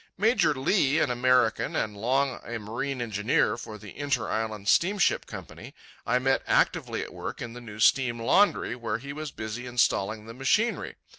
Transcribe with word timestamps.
Major 0.17 0.55
Lee, 0.55 0.97
an 0.97 1.11
American 1.11 1.75
and 1.75 1.95
long 1.95 2.39
a 2.43 2.57
marine 2.57 3.03
engineer 3.03 3.55
for 3.55 3.77
the 3.77 3.95
Inter 3.95 4.27
Island 4.31 4.67
Steamship 4.67 5.27
Company, 5.27 5.75
I 6.07 6.17
met 6.17 6.41
actively 6.47 7.03
at 7.03 7.13
work 7.13 7.39
in 7.39 7.53
the 7.53 7.61
new 7.61 7.79
steam 7.79 8.19
laundry, 8.19 8.75
where 8.75 8.97
he 8.97 9.13
was 9.13 9.29
busy 9.29 9.67
installing 9.67 10.25
the 10.25 10.33
machinery. 10.33 10.95